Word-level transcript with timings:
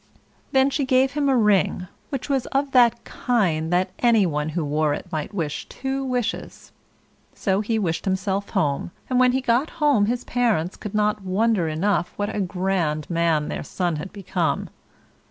Then 0.51 0.71
she 0.71 0.83
gave 0.83 1.11
him 1.11 1.29
a 1.29 1.37
ring, 1.37 1.87
which 2.09 2.27
was 2.27 2.47
of 2.47 2.71
that 2.71 3.03
kind 3.05 3.71
that 3.71 3.91
any 3.99 4.25
one 4.25 4.49
who 4.49 4.65
wore 4.65 4.95
it 4.95 5.05
might 5.11 5.31
wish 5.31 5.69
two 5.69 6.03
wishes. 6.03 6.71
So 7.35 7.61
he 7.61 7.77
wished 7.77 8.05
himself 8.05 8.49
home, 8.49 8.89
and 9.11 9.19
when 9.19 9.31
he 9.33 9.41
got 9.41 9.69
home 9.77 10.07
his 10.07 10.23
parents 10.23 10.75
could 10.75 10.95
not 10.95 11.21
wonder 11.21 11.67
enough 11.67 12.13
what 12.15 12.35
a 12.35 12.41
grand 12.41 13.11
man 13.11 13.47
their 13.47 13.61
son 13.61 13.97
had 13.97 14.11
become. 14.11 14.69